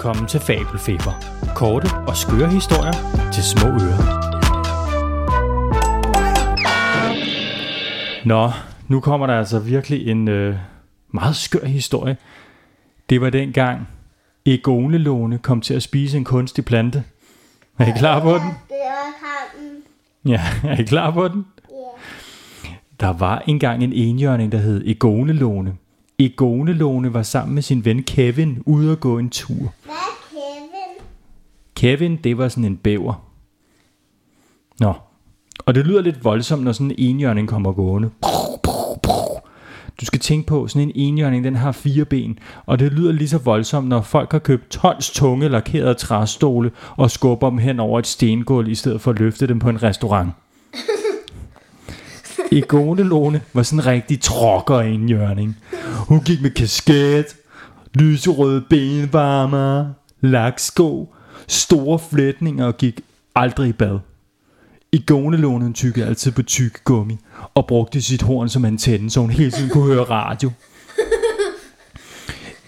Velkommen 0.00 0.26
til 0.26 0.40
Fabelfeber. 0.40 1.12
Korte 1.54 1.88
og 2.08 2.16
skøre 2.16 2.48
historier 2.48 2.92
til 3.32 3.42
små 3.42 3.68
ører. 3.68 4.20
Nå, 8.24 8.50
nu 8.88 9.00
kommer 9.00 9.26
der 9.26 9.38
altså 9.38 9.58
virkelig 9.58 10.08
en 10.08 10.28
øh, 10.28 10.56
meget 11.12 11.36
skør 11.36 11.64
historie. 11.64 12.16
Det 13.10 13.20
var 13.20 13.30
dengang 13.30 13.88
Egonelåne 14.46 15.38
kom 15.38 15.60
til 15.60 15.74
at 15.74 15.82
spise 15.82 16.16
en 16.16 16.24
kunstig 16.24 16.64
plante. 16.64 17.04
Er 17.78 17.86
I 17.86 17.98
klar 17.98 18.20
på 18.20 18.32
den? 18.32 18.50
Ja, 20.24 20.40
er 20.64 20.80
I 20.80 20.82
klar 20.82 21.10
på 21.10 21.28
den? 21.28 21.46
Ja. 21.70 22.70
Der 23.00 23.12
var 23.12 23.42
engang 23.46 23.84
en 23.84 23.92
enhjørning, 23.92 24.52
der 24.52 24.58
hed 24.58 24.82
Egonelåne. 24.86 25.76
Egonelåne 26.18 27.14
var 27.14 27.22
sammen 27.22 27.54
med 27.54 27.62
sin 27.62 27.84
ven 27.84 28.02
Kevin 28.02 28.62
ude 28.66 28.92
at 28.92 29.00
gå 29.00 29.18
en 29.18 29.30
tur. 29.30 29.72
Hvad? 29.84 29.99
Kevin, 31.80 32.16
det 32.16 32.38
var 32.38 32.48
sådan 32.48 32.64
en 32.64 32.76
bæver. 32.76 33.26
Nå, 34.80 34.92
og 35.66 35.74
det 35.74 35.86
lyder 35.86 36.00
lidt 36.00 36.24
voldsomt, 36.24 36.62
når 36.62 36.72
sådan 36.72 36.90
en 36.90 36.94
enhjørning 36.98 37.48
kommer 37.48 37.72
gående. 37.72 38.10
Du 40.00 40.04
skal 40.04 40.20
tænke 40.20 40.46
på, 40.46 40.68
sådan 40.68 40.82
en 40.82 40.92
enhjørning, 40.94 41.44
den 41.44 41.56
har 41.56 41.72
fire 41.72 42.04
ben, 42.04 42.38
og 42.66 42.78
det 42.78 42.92
lyder 42.92 43.12
lige 43.12 43.28
så 43.28 43.38
voldsomt, 43.38 43.88
når 43.88 44.00
folk 44.00 44.32
har 44.32 44.38
købt 44.38 44.70
tons 44.70 45.10
tunge 45.10 45.48
lakerede 45.48 45.94
træstole 45.94 46.70
og 46.96 47.10
skubber 47.10 47.50
dem 47.50 47.58
hen 47.58 47.80
over 47.80 47.98
et 47.98 48.06
stengulv, 48.06 48.68
i 48.68 48.74
stedet 48.74 49.00
for 49.00 49.10
at 49.10 49.18
løfte 49.18 49.46
dem 49.46 49.58
på 49.58 49.68
en 49.68 49.82
restaurant. 49.82 50.30
Egonelone 52.52 53.40
var 53.52 53.62
sådan 53.62 53.80
en 53.80 53.86
rigtig 53.86 54.20
trokker 54.20 54.80
enhjørning. 54.80 55.56
Hun 56.08 56.20
gik 56.20 56.42
med 56.42 56.50
kasket, 56.50 57.36
lyserøde 57.94 58.64
benvarmer, 58.70 59.86
laksko, 60.20 61.14
store 61.48 61.98
flætninger 61.98 62.66
og 62.66 62.76
gik 62.76 63.00
aldrig 63.34 63.68
i 63.68 63.72
bad. 63.72 63.98
Egonelånen 64.92 65.74
tykkede 65.74 66.06
altid 66.06 66.32
på 66.32 66.42
tyk 66.42 66.84
gummi 66.84 67.18
og 67.54 67.66
brugte 67.66 68.02
sit 68.02 68.22
horn 68.22 68.48
som 68.48 68.64
antenne, 68.64 69.10
så 69.10 69.20
hun 69.20 69.30
hele 69.30 69.50
tiden 69.50 69.70
kunne 69.70 69.94
høre 69.94 70.04
radio. 70.04 70.50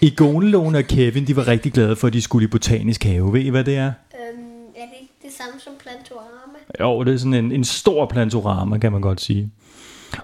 Egonelåne 0.01 0.77
og 0.77 0.83
Kevin, 0.83 1.27
de 1.27 1.35
var 1.35 1.47
rigtig 1.47 1.73
glade 1.73 1.95
for, 1.95 2.07
at 2.07 2.13
de 2.13 2.21
skulle 2.21 2.43
i 2.43 2.47
botanisk 2.47 3.03
have. 3.03 3.33
Ved 3.33 3.41
I, 3.41 3.49
hvad 3.49 3.63
det 3.63 3.75
er? 3.75 3.85
Øhm, 3.85 4.43
er 4.75 4.85
det 4.85 4.97
ikke 5.01 5.13
det 5.23 5.31
samme 5.37 5.59
som 5.59 5.73
plantorama? 5.83 6.57
Jo, 6.79 7.03
det 7.03 7.13
er 7.13 7.17
sådan 7.17 7.33
en, 7.33 7.51
en 7.51 7.63
stor 7.63 8.05
plantorama, 8.05 8.77
kan 8.77 8.91
man 8.91 9.01
godt 9.01 9.21
sige. 9.21 9.51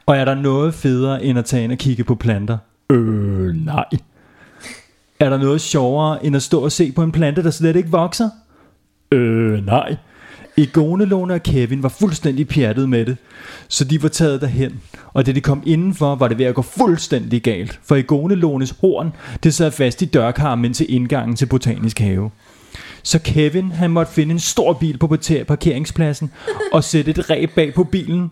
Og 0.06 0.18
er 0.18 0.26
der 0.26 0.36
noget 0.36 0.74
federe, 0.74 1.24
end 1.24 1.40
at 1.40 1.46
tage 1.46 1.64
ind 1.64 1.72
og 1.72 1.78
kigge 1.78 2.04
på 2.04 2.16
planter? 2.16 2.58
Øh, 2.90 3.66
nej. 3.66 3.86
Er 5.20 5.30
der 5.30 5.38
noget 5.38 5.62
sjovere, 5.62 6.26
end 6.26 6.36
at 6.36 6.42
stå 6.42 6.64
og 6.64 6.72
se 6.72 6.92
på 6.92 7.04
en 7.04 7.12
plante, 7.12 7.44
der 7.44 7.52
slet 7.52 7.76
ikke 7.76 7.92
vokser? 7.92 8.30
Øh, 9.12 9.66
nej. 9.66 9.96
Egonelone 10.58 11.34
og 11.34 11.44
Kevin 11.44 11.84
var 11.84 11.90
fuldstændig 11.90 12.48
pjattet 12.48 12.90
med 12.90 13.06
det, 13.06 13.18
så 13.68 13.86
de 13.86 14.04
var 14.04 14.10
taget 14.10 14.42
derhen. 14.42 14.82
Og 15.14 15.26
da 15.26 15.32
de 15.32 15.42
kom 15.42 15.64
indenfor, 15.66 16.16
var 16.16 16.28
det 16.28 16.38
ved 16.38 16.46
at 16.46 16.56
gå 16.56 16.62
fuldstændig 16.62 17.42
galt, 17.42 17.80
for 17.84 17.96
Egonelones 17.96 18.76
horn, 18.82 19.14
det 19.44 19.54
sad 19.54 19.72
fast 19.72 20.02
i 20.02 20.06
dørkarmen 20.06 20.74
til 20.74 20.94
indgangen 20.94 21.36
til 21.36 21.46
Botanisk 21.46 22.00
Have. 22.00 22.32
Så 23.04 23.20
Kevin, 23.20 23.72
han 23.72 23.92
måtte 23.92 24.12
finde 24.12 24.32
en 24.32 24.40
stor 24.40 24.74
bil 24.74 24.98
på 24.98 25.08
parkeringspladsen 25.48 26.32
og 26.74 26.84
sætte 26.84 27.12
et 27.12 27.30
ræb 27.30 27.52
bag 27.56 27.74
på 27.74 27.84
bilen. 27.84 28.32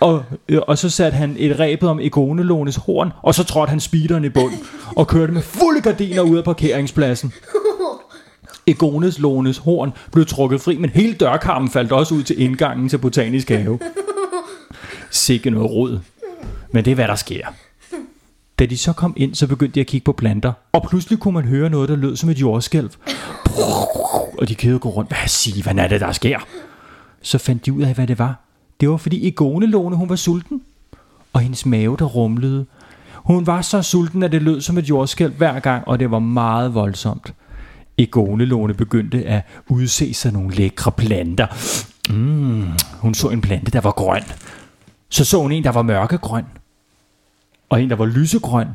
Og, 0.00 0.24
øh, 0.48 0.60
og 0.66 0.78
så 0.78 0.90
satte 0.90 1.16
han 1.16 1.36
et 1.38 1.58
ræbet 1.58 1.88
om 1.88 2.00
Egonelånes 2.00 2.76
horn, 2.76 3.12
og 3.22 3.34
så 3.34 3.44
trådte 3.44 3.70
han 3.70 3.80
speederen 3.80 4.24
i 4.24 4.28
bund 4.28 4.52
og 4.96 5.06
kørte 5.06 5.32
med 5.32 5.42
fulde 5.42 5.80
gardiner 5.80 6.22
ud 6.22 6.36
af 6.36 6.44
parkeringspladsen. 6.44 7.32
Egones 8.66 9.18
Lones 9.18 9.58
horn 9.58 9.92
blev 10.12 10.26
trukket 10.26 10.60
fri, 10.60 10.76
men 10.76 10.90
hele 10.90 11.14
dørkarmen 11.14 11.70
faldt 11.70 11.92
også 11.92 12.14
ud 12.14 12.22
til 12.22 12.42
indgangen 12.42 12.88
til 12.88 12.98
Botanisk 12.98 13.48
Have. 13.48 13.78
Sikke 15.10 15.50
noget 15.50 15.70
rod. 15.70 15.98
Men 16.72 16.84
det 16.84 16.90
er, 16.90 16.94
hvad 16.94 17.08
der 17.08 17.14
sker. 17.14 17.46
Da 18.58 18.66
de 18.66 18.78
så 18.78 18.92
kom 18.92 19.14
ind, 19.16 19.34
så 19.34 19.46
begyndte 19.46 19.74
de 19.74 19.80
at 19.80 19.86
kigge 19.86 20.04
på 20.04 20.12
planter. 20.12 20.52
Og 20.72 20.86
pludselig 20.88 21.18
kunne 21.18 21.34
man 21.34 21.44
høre 21.44 21.70
noget, 21.70 21.88
der 21.88 21.96
lød 21.96 22.16
som 22.16 22.30
et 22.30 22.40
jordskælv. 22.40 22.90
Og 24.38 24.48
de 24.48 24.54
kædede 24.54 24.78
gå 24.78 24.88
rundt. 24.88 25.10
Hvad 25.10 25.28
siger, 25.28 25.62
hvad 25.62 25.84
er 25.84 25.88
det, 25.88 26.00
der 26.00 26.12
sker? 26.12 26.38
Så 27.22 27.38
fandt 27.38 27.66
de 27.66 27.72
ud 27.72 27.82
af, 27.82 27.94
hvad 27.94 28.06
det 28.06 28.18
var. 28.18 28.47
Det 28.80 28.90
var 28.90 28.96
fordi 28.96 29.28
Egonelone, 29.28 29.96
hun 29.96 30.08
var 30.08 30.16
sulten. 30.16 30.62
Og 31.32 31.40
hendes 31.40 31.66
mave, 31.66 31.96
der 31.98 32.04
rumlede. 32.04 32.66
Hun 33.14 33.46
var 33.46 33.62
så 33.62 33.82
sulten, 33.82 34.22
at 34.22 34.32
det 34.32 34.42
lød 34.42 34.60
som 34.60 34.78
et 34.78 34.88
jordskælv 34.88 35.32
hver 35.32 35.60
gang, 35.60 35.88
og 35.88 36.00
det 36.00 36.10
var 36.10 36.18
meget 36.18 36.74
voldsomt. 36.74 37.34
Egonelone 37.98 38.74
begyndte 38.74 39.24
at 39.24 39.42
udse 39.68 40.14
sig 40.14 40.32
nogle 40.32 40.54
lækre 40.54 40.92
planter. 40.92 41.46
Mm, 42.10 42.64
hun 42.98 43.14
så 43.14 43.28
en 43.28 43.40
plante, 43.40 43.70
der 43.70 43.80
var 43.80 43.90
grøn. 43.90 44.22
Så 45.08 45.24
så 45.24 45.42
hun 45.42 45.52
en, 45.52 45.64
der 45.64 45.72
var 45.72 45.82
mørkegrøn. 45.82 46.44
Og 47.68 47.82
en, 47.82 47.90
der 47.90 47.96
var 47.96 48.06
lysegrøn. 48.06 48.68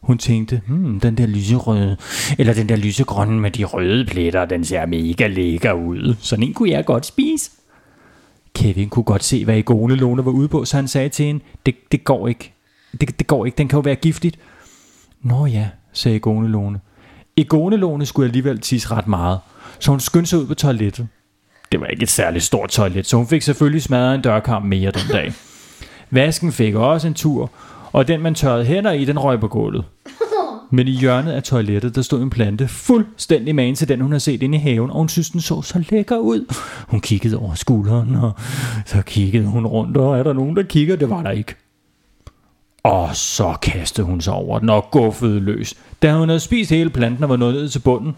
Hun 0.00 0.18
tænkte, 0.18 0.60
hmm, 0.66 1.00
den 1.00 1.16
der 1.16 1.26
lyserøde, 1.26 1.96
eller 2.38 2.54
den 2.54 2.68
der 2.68 2.76
lysegrønne 2.76 3.40
med 3.40 3.50
de 3.50 3.64
røde 3.64 4.04
pletter, 4.04 4.44
den 4.44 4.64
ser 4.64 4.86
mega 4.86 5.26
lækker 5.26 5.72
ud. 5.72 6.14
Sådan 6.20 6.42
en 6.42 6.54
kunne 6.54 6.70
jeg 6.70 6.84
godt 6.84 7.06
spise. 7.06 7.50
Kevin 8.56 8.88
kunne 8.88 9.02
godt 9.04 9.24
se, 9.24 9.44
hvad 9.44 9.58
Egonelone 9.58 10.24
var 10.24 10.30
ude 10.30 10.48
på, 10.48 10.64
så 10.64 10.76
han 10.76 10.88
sagde 10.88 11.08
til 11.08 11.26
hende, 11.26 11.44
det, 11.66 11.74
det 11.92 12.04
går 12.04 12.28
ikke. 12.28 12.52
Det, 13.00 13.18
det 13.18 13.26
går 13.26 13.46
ikke, 13.46 13.56
den 13.56 13.68
kan 13.68 13.76
jo 13.76 13.80
være 13.80 13.94
giftigt. 13.94 14.38
Nå 15.22 15.46
ja, 15.46 15.68
sagde 15.92 16.16
Egonelone. 16.16 16.80
Egonelone 17.36 18.06
skulle 18.06 18.26
alligevel 18.26 18.60
tisse 18.60 18.90
ret 18.90 19.06
meget, 19.06 19.38
så 19.78 19.90
hun 19.90 20.00
skyndte 20.00 20.30
sig 20.30 20.38
ud 20.38 20.46
på 20.46 20.54
toilettet. 20.54 21.08
Det 21.72 21.80
var 21.80 21.86
ikke 21.86 22.02
et 22.02 22.10
særligt 22.10 22.44
stort 22.44 22.68
toilet, 22.68 23.06
så 23.06 23.16
hun 23.16 23.26
fik 23.26 23.42
selvfølgelig 23.42 23.82
smadret 23.82 24.14
en 24.14 24.22
dørkarm 24.22 24.62
mere 24.62 24.90
den 24.90 25.12
dag. 25.12 25.32
Vasken 26.10 26.52
fik 26.52 26.74
også 26.74 27.08
en 27.08 27.14
tur, 27.14 27.50
og 27.92 28.08
den 28.08 28.20
man 28.20 28.34
tørrede 28.34 28.64
hænder 28.64 28.92
i, 28.92 29.04
den 29.04 29.18
røg 29.18 29.40
på 29.40 29.48
gulvet. 29.48 29.84
Men 30.70 30.88
i 30.88 30.90
hjørnet 30.90 31.32
af 31.32 31.42
toilettet, 31.42 31.94
der 31.94 32.02
stod 32.02 32.22
en 32.22 32.30
plante 32.30 32.68
fuldstændig 32.68 33.54
magen 33.54 33.74
til 33.74 33.88
den, 33.88 34.00
hun 34.00 34.10
havde 34.10 34.20
set 34.20 34.42
inde 34.42 34.58
i 34.58 34.60
haven, 34.60 34.90
og 34.90 34.96
hun 34.96 35.08
synes, 35.08 35.30
den 35.30 35.40
så 35.40 35.62
så 35.62 35.84
lækker 35.90 36.18
ud. 36.18 36.54
Hun 36.88 37.00
kiggede 37.00 37.38
over 37.38 37.54
skulderen, 37.54 38.14
og 38.14 38.32
så 38.86 39.02
kiggede 39.02 39.46
hun 39.46 39.66
rundt, 39.66 39.96
og 39.96 40.18
er 40.18 40.22
der 40.22 40.32
nogen, 40.32 40.56
der 40.56 40.62
kigger? 40.62 40.96
Det 40.96 41.10
var 41.10 41.22
der 41.22 41.30
ikke. 41.30 41.54
Og 42.82 43.16
så 43.16 43.54
kastede 43.62 44.06
hun 44.06 44.20
sig 44.20 44.32
over 44.32 44.58
den 44.58 44.68
og 44.68 44.90
guffede 44.90 45.40
løs. 45.40 45.74
Da 46.02 46.14
hun 46.14 46.28
havde 46.28 46.40
spist 46.40 46.70
hele 46.70 46.90
planten 46.90 47.24
og 47.24 47.30
var 47.30 47.36
nået 47.36 47.54
ned 47.54 47.68
til 47.68 47.78
bunden. 47.78 48.16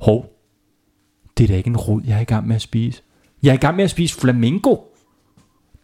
Hov, 0.00 0.32
det 1.38 1.44
er 1.44 1.48
da 1.48 1.56
ikke 1.56 1.68
en 1.68 1.76
rod, 1.76 2.02
jeg 2.06 2.16
er 2.16 2.20
i 2.20 2.24
gang 2.24 2.46
med 2.46 2.56
at 2.56 2.62
spise. 2.62 3.02
Jeg 3.42 3.50
er 3.50 3.54
i 3.54 3.56
gang 3.56 3.76
med 3.76 3.84
at 3.84 3.90
spise 3.90 4.20
flamingo. 4.20 4.76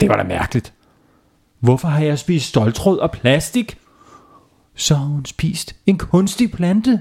Det 0.01 0.09
var 0.09 0.17
da 0.17 0.23
mærkeligt. 0.23 0.73
Hvorfor 1.61 1.89
har 1.89 2.05
jeg 2.05 2.19
spist 2.19 2.49
stoltråd 2.49 2.99
og 2.99 3.11
plastik? 3.11 3.79
Så 4.75 4.95
har 4.95 5.05
hun 5.05 5.25
spist 5.25 5.77
en 5.87 5.99
kunstig 5.99 6.53
plante. 6.53 7.01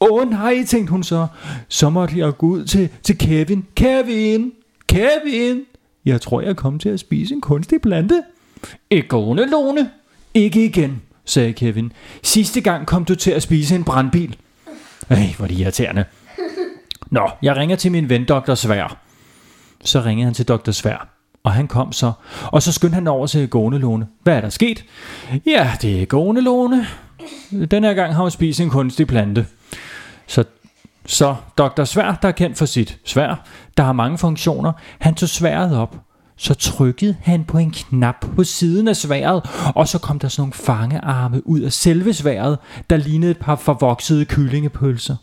Åh 0.00 0.08
oh, 0.10 0.30
nej, 0.30 0.64
tænkte 0.66 0.90
hun 0.90 1.02
så. 1.02 1.26
Så 1.68 1.90
måtte 1.90 2.18
jeg 2.18 2.36
gå 2.38 2.46
ud 2.46 2.64
til, 2.64 2.88
til 3.02 3.18
Kevin. 3.18 3.66
Kevin! 3.74 4.52
Kevin! 4.86 5.60
Jeg 6.04 6.20
tror, 6.20 6.40
jeg 6.40 6.56
kom 6.56 6.78
til 6.78 6.88
at 6.88 7.00
spise 7.00 7.34
en 7.34 7.40
kunstig 7.40 7.80
plante. 7.80 8.22
Ikke 8.90 9.16
Lone. 9.16 9.90
Ikke 10.34 10.64
igen, 10.64 11.02
sagde 11.24 11.52
Kevin. 11.52 11.92
Sidste 12.22 12.60
gang 12.60 12.86
kom 12.86 13.04
du 13.04 13.14
til 13.14 13.30
at 13.30 13.42
spise 13.42 13.74
en 13.74 13.84
brandbil. 13.84 14.36
Ej, 15.10 15.34
hvor 15.36 15.44
er 15.44 15.48
det 15.48 15.58
irriterende. 15.58 16.04
Nå, 17.10 17.30
jeg 17.42 17.56
ringer 17.56 17.76
til 17.76 17.92
min 17.92 18.08
ven, 18.08 18.24
Dr. 18.24 18.54
Svær. 18.54 18.98
Så 19.84 20.00
ringede 20.00 20.24
han 20.24 20.34
til 20.34 20.48
Dr. 20.48 20.70
Svær, 20.70 21.08
og 21.44 21.52
han 21.52 21.68
kom 21.68 21.92
så. 21.92 22.12
Og 22.44 22.62
så 22.62 22.72
skyndte 22.72 22.94
han 22.94 23.06
over 23.06 23.26
til 23.26 23.48
Gånelone. 23.48 24.06
Hvad 24.22 24.36
er 24.36 24.40
der 24.40 24.48
sket? 24.48 24.84
Ja, 25.46 25.72
det 25.82 26.02
er 26.02 26.06
Gånelone. 26.06 26.86
Den 27.70 27.84
her 27.84 27.94
gang 27.94 28.14
har 28.14 28.22
hun 28.22 28.30
spist 28.30 28.60
en 28.60 28.70
kunstig 28.70 29.06
plante. 29.06 29.46
Så, 30.26 30.44
så 31.06 31.34
Dr. 31.58 31.84
Svær, 31.84 32.18
der 32.22 32.28
er 32.28 32.32
kendt 32.32 32.58
for 32.58 32.66
sit 32.66 32.98
svær, 33.04 33.46
der 33.76 33.82
har 33.82 33.92
mange 33.92 34.18
funktioner, 34.18 34.72
han 34.98 35.14
tog 35.14 35.28
sværet 35.28 35.76
op. 35.76 35.96
Så 36.36 36.54
trykkede 36.54 37.16
han 37.22 37.44
på 37.44 37.58
en 37.58 37.70
knap 37.70 38.26
på 38.36 38.44
siden 38.44 38.88
af 38.88 38.96
sværet, 38.96 39.42
og 39.74 39.88
så 39.88 39.98
kom 39.98 40.18
der 40.18 40.28
sådan 40.28 40.40
nogle 40.40 40.52
fangearme 40.52 41.46
ud 41.46 41.60
af 41.60 41.72
selve 41.72 42.12
sværet, 42.12 42.58
der 42.90 42.96
lignede 42.96 43.30
et 43.30 43.38
par 43.38 43.56
forvoksede 43.56 44.24
kyllingepølser. 44.24 45.16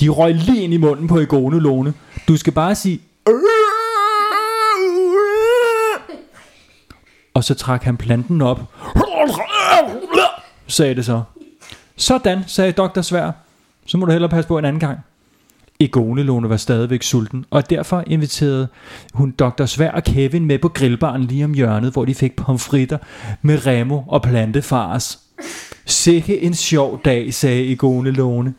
De 0.00 0.08
røg 0.08 0.34
lige 0.34 0.62
ind 0.62 0.74
i 0.74 0.76
munden 0.76 1.08
på 1.08 1.18
Egonelone. 1.18 1.94
Du 2.28 2.36
skal 2.36 2.52
bare 2.52 2.74
sige... 2.74 3.00
Og 7.36 7.44
så 7.44 7.54
trak 7.54 7.82
han 7.82 7.96
planten 7.96 8.42
op. 8.42 8.60
Sagde 10.66 10.94
det 10.94 11.04
så. 11.04 11.22
Sådan, 11.96 12.44
sagde 12.46 12.72
Dr. 12.72 13.00
Svær. 13.00 13.30
Så 13.86 13.98
må 13.98 14.06
du 14.06 14.12
hellere 14.12 14.30
passe 14.30 14.48
på 14.48 14.58
en 14.58 14.64
anden 14.64 14.80
gang. 14.80 14.98
Egonelone 15.80 16.48
var 16.48 16.56
stadigvæk 16.56 17.02
sulten, 17.02 17.44
og 17.50 17.70
derfor 17.70 18.04
inviterede 18.06 18.68
hun 19.14 19.30
Dr. 19.30 19.64
Svær 19.64 19.90
og 19.90 20.04
Kevin 20.04 20.44
med 20.44 20.58
på 20.58 20.68
grillbaren 20.68 21.24
lige 21.24 21.44
om 21.44 21.54
hjørnet, 21.54 21.92
hvor 21.92 22.04
de 22.04 22.14
fik 22.14 22.36
pomfritter 22.36 22.98
med 23.42 23.66
remo 23.66 24.02
og 24.08 24.22
plantefars. 24.22 25.18
Sikke 25.86 26.40
en 26.40 26.54
sjov 26.54 27.00
dag, 27.04 27.34
sagde 27.34 27.64
Igone 27.64 28.10
Lone. 28.10 28.54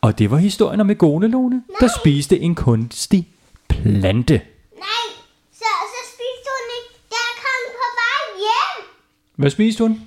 Og 0.00 0.18
det 0.18 0.30
var 0.30 0.36
historien 0.36 0.80
om 0.80 0.90
Igone 0.90 1.28
Lone, 1.28 1.62
der 1.80 1.88
spiste 2.00 2.40
en 2.40 2.54
kunstig 2.54 3.28
plante. 3.68 4.34
Nej, 4.34 5.06
så, 5.52 5.70
så 5.94 6.00
spiste 6.14 6.48
hun 6.56 6.66
ikke. 6.78 6.92
Der 7.10 7.28
kom 7.44 7.62
på 7.78 7.86
vej 8.00 8.22
hjem. 8.44 8.78
Hvad 9.42 9.50
spiste 9.50 9.84
hun? 9.84 10.00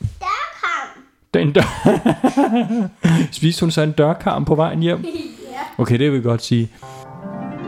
Der 0.00 0.26
kom. 0.62 1.02
Den 1.34 1.52
dør... 1.52 1.90
spiste 3.38 3.60
hun 3.60 3.70
så 3.70 3.82
en 3.82 3.92
dørkarm 3.92 4.44
på 4.44 4.54
vejen 4.54 4.80
hjem? 4.80 5.04
Ja. 5.54 5.82
Okay, 5.82 5.98
det 5.98 6.10
vil 6.10 6.16
jeg 6.16 6.22
godt 6.22 6.42
sige. 6.42 6.70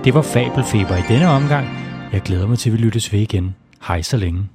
Det 0.05 0.15
var 0.15 0.23
Fabelfeber 0.23 0.97
i 0.97 1.03
denne 1.09 1.29
omgang. 1.29 1.69
Jeg 2.13 2.23
glæder 2.23 2.47
mig 2.47 2.59
til, 2.59 2.71
at 2.71 2.73
vi 2.73 2.79
lyttes 2.79 3.13
ved 3.13 3.21
igen. 3.21 3.55
Hej 3.83 4.03
så 4.03 4.17
længe. 4.17 4.49